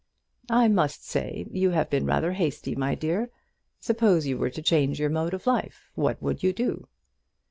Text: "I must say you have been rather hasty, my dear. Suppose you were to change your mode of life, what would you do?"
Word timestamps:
"I 0.49 0.67
must 0.67 1.07
say 1.07 1.45
you 1.51 1.69
have 1.69 1.91
been 1.91 2.07
rather 2.07 2.31
hasty, 2.33 2.73
my 2.73 2.95
dear. 2.95 3.29
Suppose 3.79 4.25
you 4.25 4.35
were 4.35 4.49
to 4.49 4.61
change 4.63 4.99
your 4.99 5.11
mode 5.11 5.35
of 5.35 5.45
life, 5.45 5.91
what 5.93 6.19
would 6.23 6.41
you 6.41 6.53
do?" 6.53 6.87